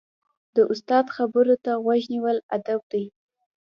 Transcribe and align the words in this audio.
د 0.55 0.57
استاد 0.71 1.05
خبرو 1.15 1.55
ته 1.63 1.71
غوږ 1.83 2.03
نیول 2.13 2.37
ادب 2.55 2.81
دی. 2.91 3.05